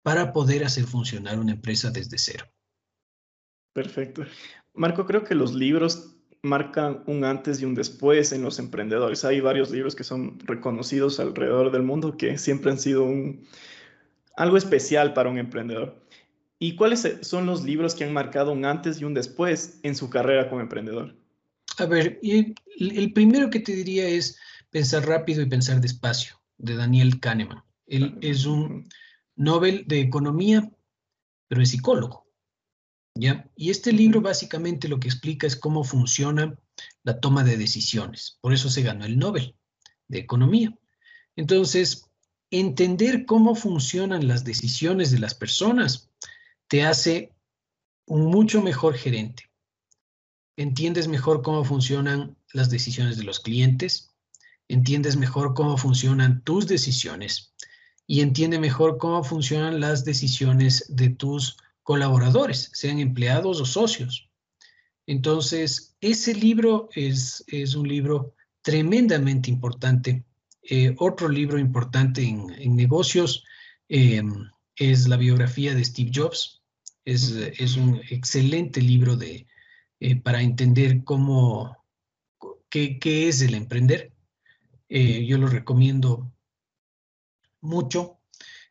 para 0.02 0.32
poder 0.32 0.64
hacer 0.64 0.84
funcionar 0.84 1.38
una 1.38 1.52
empresa 1.52 1.90
desde 1.90 2.18
cero. 2.18 2.46
Perfecto. 3.72 4.24
Marco, 4.74 5.06
creo 5.06 5.24
que 5.24 5.34
los 5.34 5.54
libros 5.54 6.16
marcan 6.42 7.02
un 7.06 7.24
antes 7.24 7.60
y 7.60 7.64
un 7.64 7.74
después 7.74 8.32
en 8.32 8.42
los 8.42 8.58
emprendedores. 8.58 9.24
Hay 9.24 9.40
varios 9.40 9.70
libros 9.70 9.94
que 9.96 10.04
son 10.04 10.38
reconocidos 10.40 11.20
alrededor 11.20 11.72
del 11.72 11.82
mundo 11.82 12.16
que 12.16 12.38
siempre 12.38 12.70
han 12.70 12.78
sido 12.78 13.04
un, 13.04 13.46
algo 14.36 14.56
especial 14.56 15.14
para 15.14 15.30
un 15.30 15.38
emprendedor. 15.38 16.00
¿Y 16.60 16.74
cuáles 16.74 17.18
son 17.22 17.46
los 17.46 17.64
libros 17.64 17.94
que 17.94 18.04
han 18.04 18.12
marcado 18.12 18.52
un 18.52 18.64
antes 18.64 19.00
y 19.00 19.04
un 19.04 19.14
después 19.14 19.78
en 19.82 19.94
su 19.94 20.10
carrera 20.10 20.48
como 20.48 20.60
emprendedor? 20.60 21.14
A 21.78 21.86
ver, 21.86 22.18
el 22.22 23.12
primero 23.12 23.50
que 23.50 23.60
te 23.60 23.72
diría 23.72 24.08
es 24.08 24.38
Pensar 24.70 25.06
rápido 25.06 25.40
y 25.40 25.46
pensar 25.46 25.80
despacio, 25.80 26.40
de 26.58 26.76
Daniel 26.76 27.20
Kahneman. 27.20 27.64
Él 27.86 28.18
es 28.20 28.44
un 28.44 28.86
Nobel 29.34 29.84
de 29.86 30.00
Economía, 30.00 30.70
pero 31.48 31.62
es 31.62 31.70
psicólogo. 31.70 32.26
¿Ya? 33.18 33.50
Y 33.56 33.70
este 33.70 33.92
libro 33.92 34.20
básicamente 34.20 34.88
lo 34.88 35.00
que 35.00 35.08
explica 35.08 35.46
es 35.46 35.56
cómo 35.56 35.82
funciona 35.82 36.56
la 37.02 37.20
toma 37.20 37.42
de 37.42 37.56
decisiones. 37.56 38.38
Por 38.40 38.52
eso 38.52 38.70
se 38.70 38.82
ganó 38.82 39.04
el 39.04 39.18
Nobel 39.18 39.56
de 40.06 40.18
Economía. 40.20 40.78
Entonces, 41.34 42.08
entender 42.50 43.26
cómo 43.26 43.54
funcionan 43.54 44.28
las 44.28 44.44
decisiones 44.44 45.10
de 45.10 45.18
las 45.18 45.34
personas 45.34 46.10
te 46.68 46.84
hace 46.84 47.32
un 48.06 48.26
mucho 48.26 48.62
mejor 48.62 48.94
gerente. 48.94 49.50
Entiendes 50.56 51.08
mejor 51.08 51.42
cómo 51.42 51.64
funcionan 51.64 52.36
las 52.52 52.70
decisiones 52.70 53.16
de 53.16 53.24
los 53.24 53.40
clientes, 53.40 54.14
entiendes 54.68 55.16
mejor 55.16 55.54
cómo 55.54 55.76
funcionan 55.76 56.42
tus 56.42 56.66
decisiones 56.68 57.54
y 58.06 58.20
entiende 58.20 58.58
mejor 58.58 58.98
cómo 58.98 59.24
funcionan 59.24 59.80
las 59.80 60.04
decisiones 60.04 60.84
de 60.88 61.10
tus 61.10 61.56
colaboradores, 61.88 62.68
sean 62.74 62.98
empleados 62.98 63.62
o 63.62 63.64
socios. 63.64 64.30
Entonces, 65.06 65.96
ese 66.02 66.34
libro 66.34 66.90
es, 66.94 67.42
es 67.46 67.74
un 67.74 67.88
libro 67.88 68.34
tremendamente 68.60 69.48
importante. 69.48 70.22
Eh, 70.60 70.94
otro 70.98 71.30
libro 71.30 71.58
importante 71.58 72.22
en, 72.22 72.76
negocios 72.76 73.42
eh, 73.88 74.22
es 74.76 75.08
la 75.08 75.16
biografía 75.16 75.74
de 75.74 75.82
Steve 75.82 76.10
Jobs. 76.14 76.62
Es, 77.06 77.76
un 77.78 78.02
excelente 78.10 78.82
libro 78.82 79.16
de, 79.16 79.46
eh, 79.98 80.16
para 80.16 80.42
entender 80.42 81.04
cómo, 81.04 81.74
qué, 82.68 82.98
es 83.00 83.40
el 83.40 83.54
emprender. 83.54 84.12
Yo 84.90 85.38
lo 85.38 85.46
recomiendo 85.46 86.30
mucho. 87.62 88.17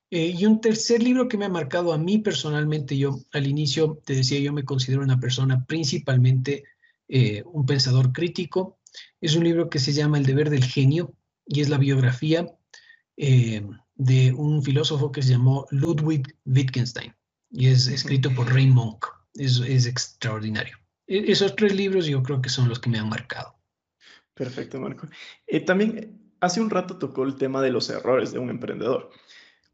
Eh, 0.09 0.33
y 0.37 0.45
un 0.45 0.61
tercer 0.61 1.03
libro 1.03 1.27
que 1.27 1.37
me 1.37 1.45
ha 1.45 1.49
marcado 1.49 1.93
a 1.93 1.97
mí 1.97 2.19
personalmente, 2.19 2.97
yo 2.97 3.19
al 3.33 3.47
inicio 3.47 4.01
te 4.05 4.15
decía, 4.15 4.39
yo 4.39 4.53
me 4.53 4.63
considero 4.63 5.01
una 5.01 5.19
persona 5.19 5.65
principalmente 5.65 6.63
un 7.45 7.65
pensador 7.65 8.11
crítico. 8.11 8.79
Es 9.21 9.37
un 9.37 9.45
libro 9.45 9.69
que 9.69 9.79
se 9.79 9.93
llama 9.93 10.17
El 10.17 10.25
deber 10.25 10.49
del 10.49 10.65
genio 10.65 11.13
y 11.45 11.61
es 11.61 11.69
la 11.69 11.77
biografía 11.77 12.53
de 13.15 14.33
un 14.33 14.61
filósofo 14.61 15.09
que 15.11 15.21
se 15.21 15.31
llamó 15.31 15.65
Ludwig 15.71 16.35
Wittgenstein 16.45 17.15
y 17.49 17.67
es 17.67 17.87
escrito 17.87 18.33
por 18.33 18.53
Ray 18.53 18.67
Monk. 18.67 19.05
Es, 19.35 19.59
es 19.59 19.85
extraordinario. 19.85 20.77
E, 21.07 21.31
esos 21.31 21.55
tres 21.55 21.75
libros 21.75 22.05
yo 22.05 22.21
creo 22.23 22.41
que 22.41 22.49
son 22.49 22.69
los 22.69 22.79
que 22.79 22.89
me 22.89 22.99
han 22.99 23.09
marcado. 23.09 23.55
Perfecto, 24.33 24.79
Marco. 24.79 25.07
Eh, 25.47 25.61
también 25.61 26.33
hace 26.39 26.61
un 26.61 26.69
rato 26.69 26.97
tocó 26.97 27.23
el 27.23 27.35
tema 27.35 27.61
de 27.61 27.71
los 27.71 27.89
errores 27.89 28.31
de 28.31 28.39
un 28.39 28.49
emprendedor. 28.49 29.09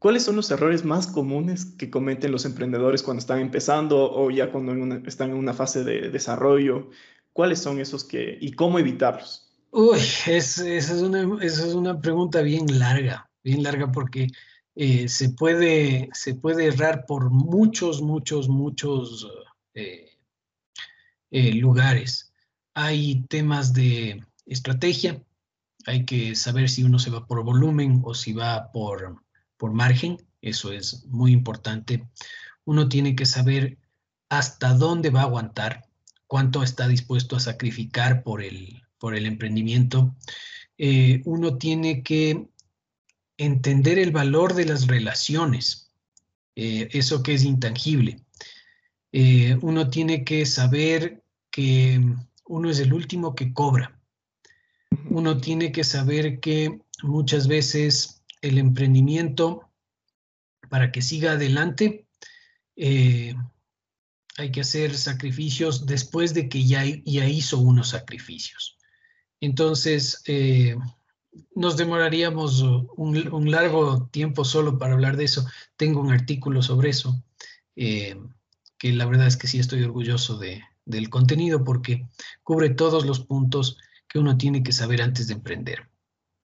¿Cuáles 0.04 0.24
son 0.24 0.36
los 0.36 0.50
errores 0.50 0.84
más 0.84 1.06
comunes 1.06 1.64
que 1.64 1.88
cometen 1.88 2.30
los 2.30 2.44
emprendedores 2.44 3.02
cuando 3.02 3.20
están 3.20 3.38
empezando 3.38 4.12
o 4.12 4.30
ya 4.30 4.52
cuando 4.52 4.74
están 5.06 5.30
en 5.30 5.36
una 5.38 5.54
fase 5.54 5.82
de 5.82 6.10
desarrollo? 6.10 6.90
¿Cuáles 7.32 7.60
son 7.60 7.80
esos 7.80 8.04
que 8.04 8.36
y 8.38 8.52
cómo 8.52 8.78
evitarlos? 8.78 9.50
Uy, 9.70 9.98
esa 10.26 10.68
es, 10.68 10.90
una, 10.90 11.42
esa 11.42 11.66
es 11.66 11.72
una 11.72 11.98
pregunta 11.98 12.42
bien 12.42 12.66
larga, 12.78 13.30
bien 13.42 13.62
larga 13.62 13.90
porque 13.90 14.26
eh, 14.74 15.08
se, 15.08 15.30
puede, 15.30 16.10
se 16.12 16.34
puede 16.34 16.66
errar 16.66 17.06
por 17.06 17.30
muchos, 17.30 18.02
muchos, 18.02 18.46
muchos 18.46 19.26
eh, 19.72 20.18
eh, 21.30 21.54
lugares. 21.54 22.30
Hay 22.74 23.24
temas 23.30 23.72
de 23.72 24.22
estrategia, 24.44 25.24
hay 25.86 26.04
que 26.04 26.34
saber 26.34 26.68
si 26.68 26.84
uno 26.84 26.98
se 26.98 27.08
va 27.08 27.26
por 27.26 27.42
volumen 27.42 28.02
o 28.04 28.12
si 28.12 28.34
va 28.34 28.70
por, 28.70 29.23
por 29.56 29.72
margen, 29.72 30.18
eso 30.42 30.72
es 30.72 31.04
muy 31.06 31.32
importante. 31.32 32.06
Uno 32.64 32.88
tiene 32.88 33.14
que 33.14 33.26
saber 33.26 33.78
hasta 34.28 34.74
dónde 34.74 35.10
va 35.10 35.20
a 35.20 35.24
aguantar, 35.24 35.84
cuánto 36.26 36.62
está 36.62 36.88
dispuesto 36.88 37.36
a 37.36 37.40
sacrificar 37.40 38.22
por 38.22 38.42
el, 38.42 38.82
por 38.98 39.14
el 39.14 39.26
emprendimiento. 39.26 40.14
uno 41.24 41.58
tiene 41.58 42.02
que 42.02 42.48
entender 43.36 43.98
el 43.98 44.12
valor 44.12 44.54
de 44.54 44.64
las 44.64 44.86
relaciones, 44.86 45.90
eh, 46.56 46.88
eso 46.92 47.22
que 47.22 47.34
es 47.34 47.44
intangible. 47.44 48.20
Eh, 49.12 49.58
uno 49.62 49.90
tiene 49.90 50.24
que 50.24 50.46
saber 50.46 51.22
que 51.50 52.00
uno 52.46 52.70
es 52.70 52.78
el 52.80 52.92
último 52.92 53.34
que 53.34 53.52
cobra. 53.52 53.98
Uno 55.10 55.38
tiene 55.38 55.72
que 55.72 55.84
saber 55.84 56.40
que 56.40 56.80
muchas 57.02 57.48
veces 57.48 58.13
el 58.46 58.58
emprendimiento, 58.58 59.70
para 60.68 60.92
que 60.92 61.02
siga 61.02 61.32
adelante, 61.32 62.06
eh, 62.76 63.34
hay 64.36 64.50
que 64.50 64.60
hacer 64.60 64.96
sacrificios 64.96 65.86
después 65.86 66.34
de 66.34 66.48
que 66.48 66.66
ya, 66.66 66.84
ya 67.04 67.28
hizo 67.28 67.58
unos 67.58 67.90
sacrificios. 67.90 68.78
Entonces, 69.40 70.22
nos 71.54 71.76
demoraríamos 71.76 72.62
un, 72.96 73.50
largo 73.50 74.08
tiempo 74.08 74.44
solo 74.44 74.78
para 74.78 74.94
hablar 74.94 75.16
de 75.16 75.24
eso. 75.24 75.46
Tengo 75.76 76.00
un 76.00 76.12
artículo 76.12 76.62
sobre 76.62 76.90
eso, 76.90 77.22
eh, 77.76 78.16
que 78.78 78.92
la 78.92 79.06
verdad 79.06 79.26
es 79.26 79.36
que 79.36 79.46
sí 79.46 79.58
estoy 79.58 79.82
orgulloso 79.82 80.38
de, 80.38 80.62
del 80.84 81.08
contenido 81.10 81.64
porque 81.64 82.06
cubre 82.42 82.70
todos 82.70 83.06
los 83.06 83.20
puntos 83.20 83.78
que 84.08 84.18
uno 84.18 84.36
tiene 84.36 84.62
que 84.62 84.72
saber 84.72 85.02
antes 85.02 85.28
de 85.28 85.34
emprender. 85.34 85.88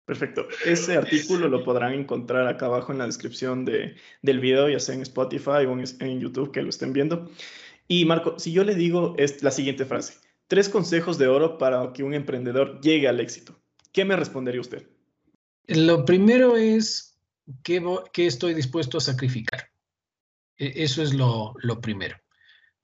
Perfecto. 0.08 0.48
Ese 0.64 0.96
artículo 0.96 1.48
lo 1.48 1.62
podrán 1.62 1.92
encontrar 1.92 2.48
acá 2.48 2.66
abajo 2.66 2.90
en 2.90 2.98
la 2.98 3.06
descripción 3.06 3.64
de, 3.64 3.94
del 4.22 4.40
video, 4.40 4.68
ya 4.68 4.80
sea 4.80 4.96
en 4.96 5.02
Spotify 5.02 5.66
o 5.68 5.78
en, 5.78 5.84
en 6.00 6.18
YouTube 6.18 6.50
que 6.50 6.62
lo 6.62 6.70
estén 6.70 6.92
viendo. 6.92 7.30
Y 7.86 8.04
Marco, 8.06 8.38
si 8.40 8.50
yo 8.50 8.64
le 8.64 8.74
digo 8.74 9.14
es 9.18 9.42
la 9.42 9.52
siguiente 9.52 9.84
frase, 9.84 10.14
tres 10.48 10.68
consejos 10.68 11.18
de 11.18 11.28
oro 11.28 11.58
para 11.58 11.92
que 11.92 12.02
un 12.02 12.14
emprendedor 12.14 12.80
llegue 12.80 13.06
al 13.06 13.20
éxito. 13.20 13.54
¿qué 13.98 14.04
me 14.04 14.14
respondería 14.14 14.60
usted? 14.60 14.88
Lo 15.66 16.04
primero 16.04 16.56
es 16.56 17.18
qué, 17.64 17.82
estoy 18.14 18.54
dispuesto 18.54 18.98
a 18.98 19.00
sacrificar. 19.00 19.70
E, 20.56 20.84
eso 20.84 21.02
es 21.02 21.14
lo, 21.14 21.54
primero. 21.80 22.16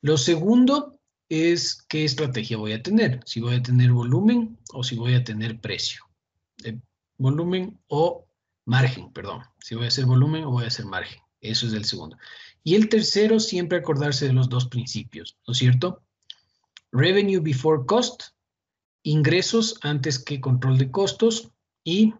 Lo 0.00 0.16
segundo 0.18 0.98
es 1.28 1.84
qué 1.88 2.04
estrategia 2.04 2.56
voy 2.56 2.72
a 2.72 2.82
tener. 2.82 3.20
Si 3.26 3.40
voy 3.40 3.54
a 3.54 3.62
tener 3.62 3.92
volumen 3.92 4.58
o 4.72 4.82
si 4.82 4.96
voy 4.96 5.14
a 5.14 5.22
tener 5.22 5.60
precio. 5.60 6.02
Volumen 7.18 7.80
o 7.88 8.26
margen, 8.64 9.12
perdón. 9.12 9.42
Si 9.60 9.74
voy 9.74 9.84
a 9.84 9.88
hacer 9.88 10.06
volumen 10.06 10.44
o 10.44 10.50
voy 10.50 10.64
a 10.64 10.68
hacer 10.68 10.86
margen. 10.86 11.20
Eso 11.40 11.66
es 11.66 11.74
el 11.74 11.84
segundo. 11.84 12.16
Y 12.62 12.74
el 12.74 12.88
tercero, 12.88 13.38
siempre 13.38 13.78
acordarse 13.78 14.26
de 14.26 14.32
los 14.32 14.48
dos 14.48 14.66
principios, 14.66 15.36
¿no 15.46 15.52
es 15.52 15.58
cierto? 15.58 16.02
Revenue 16.92 17.40
before 17.40 17.84
cost 17.86 18.34
ingresos 19.02 19.78
antes 19.82 20.18
que 20.18 20.40
control 20.40 20.78
de 20.78 20.90
costos 20.90 21.50
y 21.84 22.14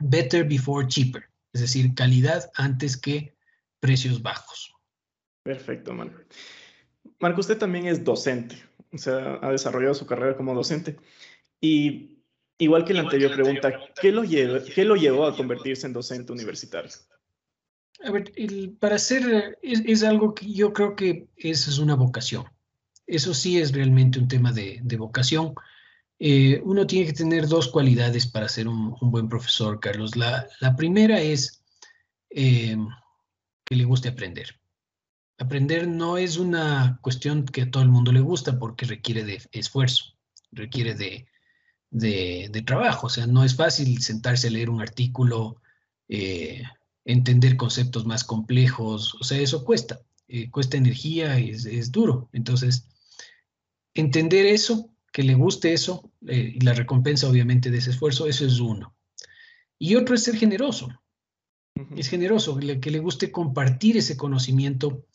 better 0.00 0.46
before 0.46 0.86
cheaper, 0.88 1.30
es 1.52 1.60
decir, 1.60 1.94
calidad 1.94 2.50
antes 2.54 2.96
que 2.96 3.36
precios 3.78 4.20
bajos. 4.20 4.74
Perfecto, 5.42 5.94
Marco. 5.94 6.20
Marco, 7.20 7.40
usted 7.40 7.58
también 7.58 7.86
es 7.86 8.02
docente, 8.02 8.56
o 8.92 8.98
sea, 8.98 9.38
ha 9.40 9.50
desarrollado 9.50 9.94
su 9.94 10.06
carrera 10.06 10.36
como 10.36 10.54
docente. 10.54 10.96
Y 11.60 12.19
Igual 12.60 12.84
que 12.84 12.92
la 12.92 13.00
anterior 13.00 13.32
pregunta, 13.32 13.72
¿qué 13.98 14.12
lo, 14.12 14.22
llevó, 14.22 14.58
¿qué 14.62 14.84
lo 14.84 14.94
llevó 14.94 15.24
a 15.24 15.34
convertirse 15.34 15.86
en 15.86 15.94
docente 15.94 16.30
universitario? 16.30 16.90
A 18.04 18.10
ver, 18.10 18.32
para 18.78 18.98
ser, 18.98 19.58
es, 19.62 20.02
algo 20.02 20.34
que 20.34 20.52
yo 20.52 20.74
creo 20.74 20.94
que 20.94 21.26
eso 21.36 21.70
es 21.70 21.78
una 21.78 21.94
vocación. 21.94 22.44
Eso 23.06 23.32
sí 23.32 23.58
es 23.58 23.72
realmente 23.72 24.18
un 24.18 24.28
tema 24.28 24.52
de, 24.52 24.82
vocación. 24.98 25.54
Eh, 26.18 26.60
uno 26.62 26.86
tiene 26.86 27.06
que 27.06 27.14
tener 27.14 27.48
dos 27.48 27.68
cualidades 27.68 28.26
para 28.26 28.46
ser 28.46 28.68
un, 28.68 28.94
buen 29.00 29.30
profesor, 29.30 29.80
Carlos. 29.80 30.14
La, 30.14 30.76
primera 30.76 31.18
es 31.18 31.64
eh, 32.28 32.76
que 33.64 33.74
le 33.74 33.84
guste 33.84 34.10
aprender. 34.10 34.60
Aprender 35.38 35.88
no 35.88 36.18
es 36.18 36.36
una 36.36 36.98
cuestión 37.00 37.46
que 37.46 37.62
a 37.62 37.70
todo 37.70 37.82
el 37.82 37.88
mundo 37.88 38.12
le 38.12 38.20
gusta 38.20 38.58
porque 38.58 38.84
requiere 38.84 39.24
de 39.24 39.40
esfuerzo, 39.52 40.18
requiere 40.52 40.94
de, 40.94 41.26
de, 41.90 42.62
trabajo. 42.66 43.06
O 43.06 43.10
sea, 43.10 43.26
no 43.26 43.44
es 43.44 43.54
fácil 43.54 44.00
sentarse 44.02 44.48
a 44.48 44.50
leer 44.50 44.70
un 44.70 44.80
artículo, 44.80 45.60
eh, 46.08 46.62
entender 47.04 47.56
conceptos 47.56 48.06
más 48.06 48.24
complejos. 48.24 49.14
O 49.16 49.24
sea, 49.24 49.38
eso 49.38 49.64
cuesta, 49.64 50.00
eh, 50.28 50.50
cuesta 50.50 50.76
energía, 50.76 51.38
es, 51.38 51.66
es 51.66 51.92
duro. 51.92 52.28
Entonces, 52.32 52.86
entender 53.94 54.46
eso, 54.46 54.90
que 55.12 55.22
le 55.22 55.34
guste 55.34 55.72
eso, 55.72 56.10
eh, 56.26 56.54
y 56.56 56.60
la 56.60 56.72
recompensa 56.72 57.28
obviamente 57.28 57.70
de 57.70 57.78
ese 57.78 57.90
esfuerzo, 57.90 58.26
eso 58.26 58.46
es 58.46 58.60
uno. 58.60 58.94
Y 59.78 59.96
otro 59.96 60.14
es 60.14 60.22
ser 60.24 60.36
generoso. 60.36 60.88
Es 61.96 62.08
generoso, 62.08 62.58
que 62.58 62.90
le, 62.90 62.98
guste 62.98 63.32
compartir 63.32 63.96
ese 63.96 64.16
conocimiento 64.16 65.06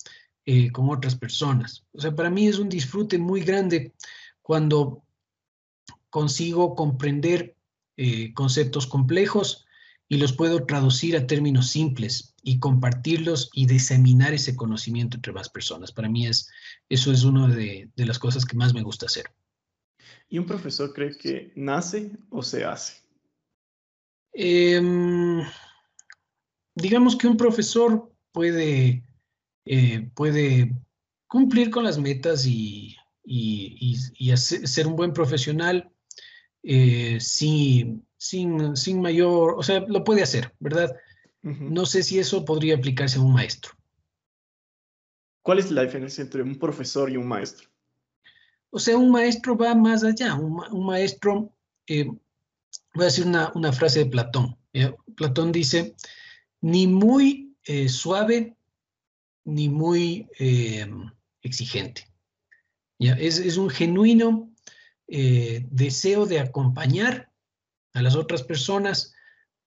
con 0.72 0.90
otras 0.90 1.16
personas. 1.16 1.86
O 1.92 2.02
sea, 2.02 2.16
para 2.16 2.32
mí 2.32 2.48
es 2.48 2.58
un 2.58 2.70
disfrute 2.70 3.20
muy 3.20 3.42
grande 3.42 3.94
cuando 4.42 5.05
consigo 6.16 6.76
comprender 6.76 7.58
eh, 7.98 8.34
conceptos 8.34 8.88
complejos 8.88 9.66
y 10.08 10.16
los 10.16 10.32
puedo 10.32 10.66
traducir 10.66 11.18
a 11.18 11.28
términos 11.28 11.72
simples 11.72 12.34
y 12.42 12.58
compartirlos 12.60 13.50
y 13.52 13.66
diseminar 13.66 14.34
ese 14.34 14.56
conocimiento 14.56 15.18
entre 15.18 15.34
más 15.34 15.50
personas. 15.50 15.92
Para 15.92 16.08
mí 16.08 16.26
es, 16.26 16.50
eso 16.88 17.12
es 17.12 17.26
una 17.26 17.54
de, 17.54 17.90
las 17.98 18.18
cosas 18.18 18.46
que 18.46 18.56
más 18.56 18.74
me 18.74 18.82
gusta 18.82 19.08
hacer. 19.08 19.26
¿Y 20.30 20.38
un 20.38 20.46
profesor 20.46 20.94
cree 20.94 21.18
que 21.18 21.52
nace 21.58 22.14
o 22.30 22.42
se 22.42 22.64
hace? 22.64 22.94
Em, 24.32 25.42
digamos 26.76 27.18
que 27.18 27.28
un 27.28 27.36
profesor 27.36 28.10
puede, 28.32 29.04
eh, 29.66 30.10
puede 30.14 30.72
cumplir 31.28 31.70
con 31.70 31.84
las 31.84 32.00
metas 32.00 32.46
y, 32.46 32.96
ser 34.38 34.88
un 34.88 34.96
buen 34.96 35.12
profesional 35.12 35.92
eh, 36.68 37.20
sin, 37.20 38.08
sin, 38.18 39.00
mayor, 39.00 39.54
o 39.56 39.62
sea, 39.62 39.82
lo 39.82 40.04
puede 40.04 40.24
hacer, 40.24 40.52
¿verdad? 40.60 40.96
No 41.44 41.86
sé 41.86 42.02
si 42.02 42.18
eso 42.18 42.44
podría 42.44 42.76
aplicarse 42.76 43.20
a 43.20 43.22
un 43.22 43.34
maestro. 43.34 43.74
¿Cuál 45.44 45.60
es 45.60 45.70
la 45.70 45.84
diferencia 45.84 46.24
entre 46.24 46.42
un 46.42 46.58
profesor 46.58 47.12
y 47.12 47.18
un 47.18 47.28
maestro? 47.28 47.70
O 48.72 48.80
sea, 48.80 48.98
un 48.98 49.12
maestro 49.12 49.56
va 49.56 49.76
más 49.76 50.04
allá. 50.04 50.34
Un, 50.34 50.86
maestro, 50.88 51.54
eh, 51.86 52.06
voy 52.06 53.04
a 53.04 53.04
decir 53.04 53.28
una, 53.28 53.72
frase 53.72 54.00
de 54.00 54.06
Platón. 54.08 54.58
Platón 55.16 55.52
dice, 55.52 55.96
ni 56.62 56.88
muy 56.88 57.56
eh, 57.66 57.88
suave, 57.90 58.58
ni 59.44 59.70
muy 59.70 60.28
exigente. 61.44 62.08
¿ya? 62.98 63.14
Es, 63.14 63.38
es, 63.38 63.58
un 63.58 63.70
genuino 63.70 64.55
eh, 65.08 65.66
deseo 65.70 66.26
de 66.26 66.40
acompañar 66.40 67.32
a 67.94 68.02
las 68.02 68.16
otras 68.16 68.44
personas 68.44 69.14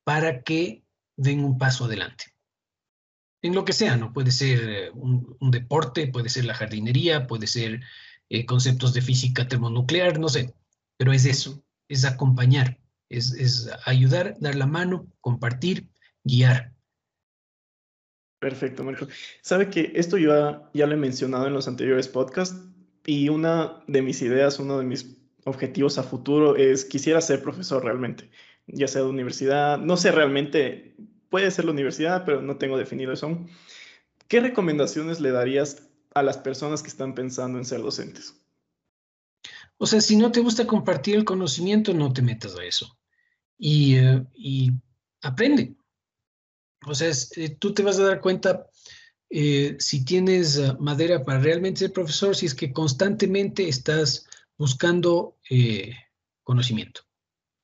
para 0.05 0.43
que 0.43 0.85
den 1.17 1.45
un 1.45 1.59
paso 1.59 1.85
adelante. 1.85 2.25
En 3.43 3.55
lo 3.55 3.65
que 3.65 3.73
sea, 3.73 3.97
¿no? 3.97 4.13
Puede 4.13 4.31
ser 4.33 4.69
eh, 4.69 4.91
un, 4.91 5.37
deporte, 5.51 6.09
puede 6.09 6.29
ser 6.29 6.45
la 6.45 6.55
jardinería, 6.55 7.27
puede 7.27 7.47
ser 7.47 7.81
eh, 8.29 8.47
conceptos 8.47 8.95
de 8.95 9.03
física 9.03 9.47
termonuclear, 9.47 10.19
no 10.19 10.29
sé, 10.29 10.55
pero 10.97 11.13
es 11.13 11.25
eso, 11.25 11.63
es 11.89 12.05
acompañar, 12.05 12.81
es, 13.09 13.33
es 13.33 13.71
ayudar, 13.85 14.37
dar 14.41 14.57
la 14.57 14.67
mano, 14.67 15.07
compartir, 15.21 15.89
guiar. 16.25 16.73
Perfecto, 18.41 18.85
Marco. 18.85 19.09
Sabe 19.43 19.71
que 19.71 19.93
esto 19.95 20.17
yo 20.17 20.71
ya 20.73 20.87
lo 20.87 20.95
he 20.95 20.97
mencionado 20.97 21.47
en 21.47 21.55
los 21.55 21.67
anteriores 21.67 22.09
podcasts 22.09 22.57
y 23.05 23.29
una 23.29 23.83
de 23.87 24.03
mis 24.03 24.23
ideas, 24.23 24.59
uno 24.59 24.79
de 24.79 24.85
mis 24.85 25.18
objetivos 25.45 25.99
a 25.99 26.03
futuro 26.03 26.57
es, 26.57 26.85
quisiera 26.85 27.21
ser 27.21 27.43
profesor 27.43 27.85
realmente, 27.85 28.31
ya 28.67 28.89
sea 28.89 29.03
de 29.03 29.09
universidad, 29.09 29.79
no 29.79 29.97
sé 29.97 30.13
realmente, 30.13 30.97
puede 31.29 31.51
ser 31.51 31.65
la 31.65 31.73
universidad, 31.73 32.25
pero 32.25 32.43
no 32.43 32.57
tengo 32.57 32.77
definido 32.77 33.13
eso 33.13 33.39
¿Qué 34.29 34.41
recomendaciones 34.41 35.21
le 35.21 35.31
darías 35.31 35.83
a 36.15 36.23
las 36.23 36.37
personas 36.37 36.83
que 36.83 36.89
están 36.89 37.15
pensando 37.15 37.59
en 37.59 37.65
ser 37.65 37.81
docentes? 37.81 38.35
O 39.79 39.87
sea, 39.87 40.01
si 40.01 40.17
no 40.17 40.31
te 40.31 40.41
gusta 40.41 40.67
compartir 40.67 41.17
el 41.17 41.25
conocimiento, 41.25 41.95
no 41.95 42.13
te 42.13 42.21
metas 42.21 42.55
a 42.57 42.65
eso. 42.65 42.99
Y, 43.57 43.97
eh, 43.97 44.23
aprende. 45.23 45.77
O 46.87 46.95
sea, 46.95 47.11
eh, 47.37 47.49
tú 47.59 47.73
te 47.73 47.83
vas 47.83 47.99
a 47.99 48.05
dar 48.05 48.21
cuenta 48.21 48.67
eh, 49.31 49.77
si 49.79 50.05
tienes 50.05 50.61
madera 50.79 51.25
para 51.25 51.41
realmente 51.41 51.81
ser 51.81 51.93
profesor, 51.93 52.37
si 52.37 52.47
es 52.47 52.55
que 52.55 52.73
constantemente 52.73 53.69
estás 53.69 54.28
buscando 54.59 55.39
eh, 55.49 55.95
conocimiento, 56.43 57.03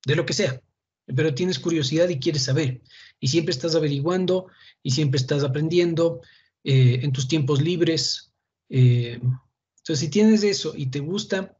de 0.07 0.15
lo 0.15 0.25
que 0.25 0.33
sea, 0.33 0.63
pero 1.07 1.35
tienes 1.35 1.59
curiosidad 1.59 2.09
y 2.09 2.21
quieres 2.21 2.45
saber, 2.45 2.81
y 3.21 3.29
siempre 3.29 3.53
estás 3.53 3.75
averiguando 3.75 4.47
y 4.83 4.93
siempre 4.93 5.19
estás 5.19 5.43
aprendiendo 5.43 6.21
eh, 6.63 7.01
en 7.03 7.13
tus 7.13 7.29
tiempos 7.29 7.61
libres. 7.61 8.33
Eh, 8.71 9.19
entonces, 9.21 9.99
si 9.99 10.09
tienes 10.09 10.43
eso 10.45 10.73
y 10.75 10.87
te 10.87 11.01
gusta 11.01 11.59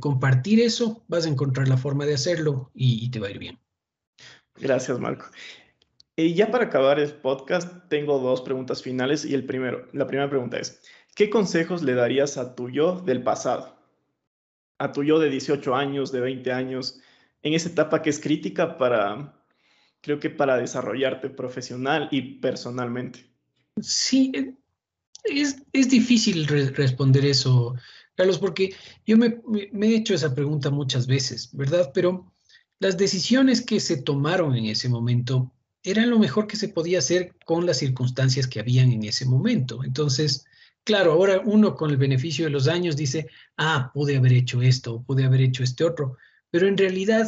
compartir 0.00 0.60
eso, 0.60 1.04
vas 1.08 1.26
a 1.26 1.28
encontrar 1.28 1.68
la 1.68 1.76
forma 1.76 2.06
de 2.06 2.14
hacerlo 2.14 2.70
y, 2.72 3.10
te 3.10 3.20
va 3.20 3.26
a 3.26 3.30
ir 3.30 3.38
bien. 3.38 3.58
Gracias, 4.54 4.98
Marco. 4.98 5.26
Y 6.16 6.32
ya 6.32 6.50
para 6.50 6.66
acabar 6.66 6.98
el 6.98 7.12
podcast, 7.12 7.86
tengo 7.90 8.18
dos 8.18 8.40
preguntas 8.40 8.82
finales 8.82 9.26
y 9.26 9.34
el 9.34 9.44
primero, 9.44 9.86
la 9.92 10.06
primera 10.06 10.30
pregunta 10.30 10.58
es, 10.58 10.80
¿qué 11.14 11.28
consejos 11.28 11.82
le 11.82 11.92
darías 11.92 12.38
a 12.38 12.54
tu 12.54 12.70
yo 12.70 13.00
del 13.00 13.22
pasado? 13.22 13.73
A 14.78 14.92
tu 14.92 15.02
yo 15.02 15.18
de 15.18 15.30
18 15.30 15.74
años, 15.74 16.12
de 16.12 16.20
20 16.20 16.52
años, 16.52 17.00
en 17.42 17.54
esa 17.54 17.68
etapa 17.68 18.02
que 18.02 18.10
es 18.10 18.20
crítica 18.20 18.78
para, 18.78 19.40
creo 20.00 20.18
que 20.18 20.30
para 20.30 20.56
desarrollarte 20.56 21.30
profesional 21.30 22.08
y 22.10 22.38
personalmente? 22.40 23.30
Sí, 23.80 24.32
es, 25.24 25.62
es 25.72 25.88
difícil 25.88 26.46
responder 26.46 27.24
eso, 27.24 27.74
Carlos, 28.14 28.38
porque 28.38 28.74
yo 29.06 29.16
me, 29.16 29.40
me, 29.72 29.86
he 29.88 29.96
hecho 29.96 30.14
esa 30.14 30.34
pregunta 30.34 30.70
muchas 30.70 31.06
veces, 31.06 31.50
¿verdad? 31.52 31.90
Pero 31.94 32.32
las 32.78 32.96
decisiones 32.96 33.62
que 33.62 33.80
se 33.80 34.02
tomaron 34.02 34.56
en 34.56 34.66
ese 34.66 34.88
momento 34.88 35.52
eran 35.82 36.10
lo 36.10 36.18
mejor 36.18 36.46
que 36.46 36.56
se 36.56 36.68
podía 36.68 36.98
hacer 36.98 37.34
con 37.44 37.66
las 37.66 37.78
circunstancias 37.78 38.46
que 38.46 38.60
habían 38.60 38.90
en 38.90 39.04
ese 39.04 39.26
momento. 39.26 39.84
Entonces, 39.84 40.46
Claro, 40.84 41.12
ahora 41.12 41.40
uno 41.42 41.74
con 41.74 41.90
el 41.90 41.96
beneficio 41.96 42.44
de 42.44 42.50
los 42.50 42.68
años 42.68 42.94
dice, 42.94 43.28
ah, 43.56 43.90
pude 43.94 44.16
haber 44.16 44.34
hecho 44.34 44.60
esto, 44.60 45.02
pude 45.02 45.24
haber 45.24 45.40
hecho 45.40 45.62
este 45.62 45.82
otro, 45.82 46.18
pero 46.50 46.68
en 46.68 46.76
realidad 46.76 47.26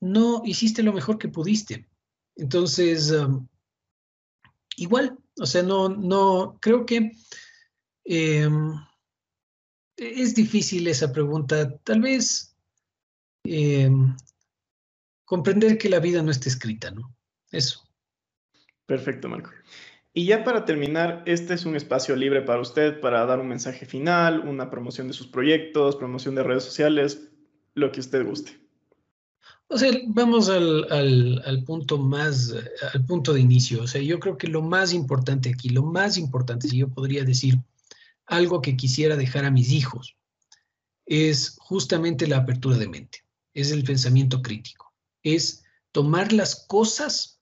no 0.00 0.42
hiciste 0.44 0.82
lo 0.82 0.92
mejor 0.92 1.16
que 1.16 1.28
pudiste. 1.28 1.88
Entonces, 2.34 3.12
um, 3.12 3.46
igual, 4.76 5.16
o 5.40 5.46
sea, 5.46 5.62
no, 5.62 5.88
no, 5.88 6.58
creo 6.60 6.84
que 6.84 7.12
em, 8.04 8.74
es 9.96 10.34
difícil 10.34 10.86
esa 10.88 11.12
pregunta. 11.12 11.78
Tal 11.78 12.00
vez 12.00 12.56
em, 13.44 14.16
comprender 15.24 15.78
que 15.78 15.88
la 15.88 16.00
vida 16.00 16.22
no 16.22 16.32
está 16.32 16.48
escrita, 16.48 16.90
¿no? 16.90 17.14
Eso. 17.50 17.84
Perfecto, 18.86 19.28
Marco. 19.28 19.50
Y 20.18 20.24
ya 20.24 20.42
para 20.42 20.64
terminar, 20.64 21.22
este 21.26 21.54
es 21.54 21.64
un 21.64 21.76
espacio 21.76 22.16
libre 22.16 22.42
para 22.42 22.60
usted 22.60 22.98
para 22.98 23.24
dar 23.24 23.38
un 23.38 23.46
mensaje 23.46 23.86
final, 23.86 24.40
una 24.40 24.68
promoción 24.68 25.06
de 25.06 25.14
sus 25.14 25.28
proyectos, 25.28 25.94
promoción 25.94 26.34
de 26.34 26.42
redes 26.42 26.64
sociales, 26.64 27.28
lo 27.74 27.92
que 27.92 28.00
usted 28.00 28.26
guste. 28.26 28.58
O 29.68 29.78
sea, 29.78 29.92
vamos 30.08 30.48
al, 30.48 30.90
al, 30.90 31.62
punto 31.62 31.98
más, 31.98 32.52
al 32.92 33.06
punto 33.06 33.32
de 33.32 33.42
inicio. 33.42 33.84
O 33.84 33.86
sea, 33.86 34.02
yo 34.02 34.18
creo 34.18 34.36
que 34.36 34.48
lo 34.48 34.60
más 34.60 34.92
importante 34.92 35.50
aquí, 35.50 35.68
lo 35.68 35.84
más 35.84 36.18
importante, 36.18 36.66
si 36.66 36.78
yo 36.78 36.88
podría 36.88 37.22
decir 37.22 37.60
algo 38.26 38.60
que 38.60 38.76
quisiera 38.76 39.14
dejar 39.14 39.44
a 39.44 39.52
mis 39.52 39.70
hijos, 39.70 40.16
es 41.06 41.56
justamente 41.60 42.26
la 42.26 42.38
apertura 42.38 42.76
de 42.76 42.88
mente, 42.88 43.24
es 43.54 43.70
el 43.70 43.84
pensamiento 43.84 44.42
crítico, 44.42 44.92
es 45.22 45.62
tomar 45.92 46.32
las 46.32 46.66
cosas 46.66 47.40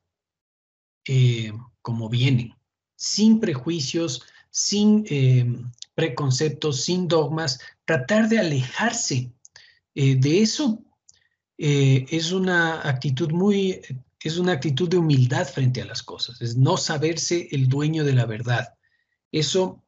eh, 1.08 1.54
como 1.80 2.10
vienen, 2.10 2.55
sin 2.96 3.38
prejuicios, 3.40 4.22
sin 4.50 5.04
eh, 5.08 5.46
preconceptos, 5.94 6.82
sin 6.82 7.08
dogmas, 7.08 7.60
tratar 7.84 8.28
de 8.28 8.38
alejarse 8.38 9.32
eh, 9.94 10.16
de 10.16 10.42
eso 10.42 10.82
eh, 11.58 12.04
es 12.10 12.32
una 12.32 12.86
actitud 12.86 13.30
muy, 13.30 13.80
es 14.20 14.36
una 14.36 14.52
actitud 14.52 14.88
de 14.88 14.98
humildad 14.98 15.46
frente 15.46 15.80
a 15.80 15.86
las 15.86 16.02
cosas, 16.02 16.42
es 16.42 16.56
no 16.56 16.76
saberse 16.76 17.48
el 17.50 17.68
dueño 17.68 18.04
de 18.04 18.12
la 18.12 18.26
verdad. 18.26 18.74
Eso 19.32 19.82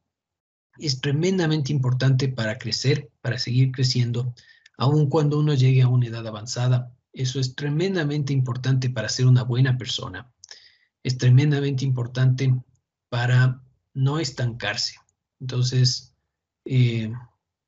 es 0.77 1.01
tremendamente 1.01 1.71
importante 1.71 2.27
para 2.27 2.57
crecer, 2.57 3.11
para 3.21 3.37
seguir 3.37 3.71
creciendo, 3.71 4.33
aun 4.77 5.09
cuando 5.09 5.37
uno 5.37 5.53
llegue 5.53 5.81
a 5.81 5.87
una 5.87 6.07
edad 6.07 6.25
avanzada. 6.25 6.95
Eso 7.13 7.39
es 7.39 7.55
tremendamente 7.55 8.33
importante 8.33 8.89
para 8.89 9.09
ser 9.09 9.27
una 9.27 9.43
buena 9.43 9.77
persona. 9.77 10.31
Es 11.03 11.17
tremendamente 11.17 11.85
importante 11.85 12.53
para 13.09 13.61
no 13.93 14.19
estancarse. 14.19 14.95
Entonces, 15.39 16.15
eh, 16.65 17.11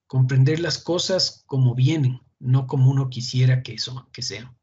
comprender 0.08 0.60
las 0.60 0.78
cosas 0.78 1.44
como 1.46 1.76
vienen, 1.76 2.22
no 2.40 2.68
como 2.68 2.92
uno 2.92 3.10
quisiera 3.10 3.64
que, 3.64 3.74
eso, 3.74 4.08
que 4.12 4.22
sean. 4.22 4.56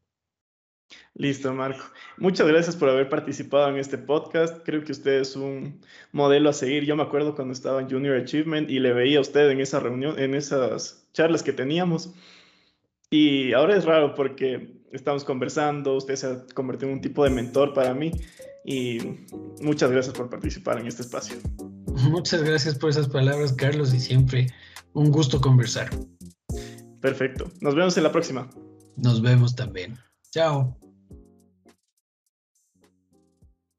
Listo, 1.15 1.53
Marco. 1.53 1.85
Muchas 2.17 2.47
gracias 2.47 2.77
por 2.77 2.89
haber 2.89 3.09
participado 3.09 3.69
en 3.69 3.77
este 3.77 3.99
podcast. 3.99 4.65
Creo 4.65 4.85
que 4.85 4.93
usted 4.93 5.21
es 5.21 5.37
un 5.37 5.81
modelo 6.13 6.49
a 6.49 6.53
seguir. 6.53 6.85
Yo 6.85 6.97
me 6.97 7.03
acuerdo 7.03 7.35
cuando 7.35 7.53
estaba 7.53 7.81
en 7.81 7.91
Junior 7.91 8.17
Achievement 8.17 8.71
y 8.71 8.79
le 8.79 8.93
veía 8.93 9.19
a 9.19 9.23
usted 9.23 9.51
en 9.51 9.61
esa 9.61 9.81
reunión, 9.81 10.19
en 10.19 10.35
esas 10.35 11.07
charlas 11.13 11.43
que 11.43 11.53
teníamos. 11.53 12.15
Y 13.11 13.53
ahora 13.53 13.77
es 13.77 13.85
raro 13.85 14.15
porque 14.15 14.81
estamos 14.93 15.25
conversando, 15.25 15.97
usted 15.97 16.17
se 16.17 16.27
ha 16.27 16.47
convertido 16.55 16.91
en 16.91 16.97
un 16.97 17.03
tipo 17.03 17.25
de 17.25 17.31
mentor 17.31 17.75
para 17.75 17.93
mí 17.95 18.13
y 18.65 18.99
muchas 19.63 19.91
gracias 19.91 20.15
por 20.15 20.29
participar 20.29 20.79
en 20.81 20.87
este 20.87 21.03
espacio. 21.03 21.37
Muchas 22.03 22.43
gracias 22.43 22.77
por 22.77 22.91
esas 22.91 23.09
palabras, 23.09 23.53
Carlos, 23.53 23.93
y 23.95 24.01
siempre 24.01 24.47
un 24.93 25.11
gusto 25.11 25.41
conversar. 25.41 25.91
Perfecto. 27.01 27.51
Nos 27.61 27.75
vemos 27.75 27.97
en 27.97 28.03
la 28.03 28.13
próxima. 28.13 28.49
Nos 28.97 29.23
vemos 29.23 29.55
también. 29.55 29.99
Chao. 30.31 30.77